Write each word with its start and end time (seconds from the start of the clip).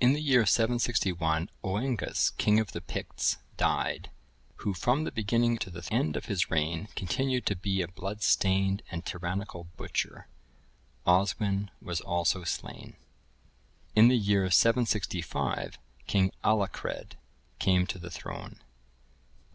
In 0.00 0.14
the 0.14 0.22
year 0.22 0.46
761, 0.46 1.50
Oengus,(1079) 1.62 2.36
king 2.38 2.58
of 2.58 2.72
the 2.72 2.80
Picts, 2.80 3.36
died; 3.58 4.10
who, 4.64 4.72
from 4.72 5.04
the 5.04 5.12
beginning 5.12 5.58
to 5.58 5.68
the 5.68 5.86
end 5.92 6.16
of 6.16 6.24
his 6.24 6.50
reign, 6.50 6.88
continued 6.96 7.44
to 7.44 7.54
be 7.56 7.82
a 7.82 7.88
blood 7.88 8.22
stained 8.22 8.82
and 8.90 9.04
tyrannical 9.04 9.64
butcher; 9.76 10.26
Oswin(1080) 11.06 11.68
was 11.82 12.00
also 12.00 12.44
slain. 12.44 12.96
In 13.94 14.08
the 14.08 14.16
year 14.16 14.50
765, 14.50 15.76
King 16.06 16.32
Aluchred 16.42 17.16
came 17.58 17.86
to 17.88 17.98
the 17.98 18.10
throne. 18.10 18.58